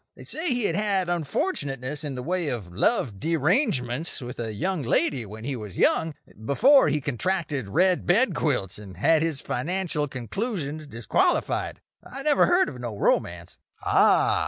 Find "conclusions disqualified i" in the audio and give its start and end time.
10.07-12.23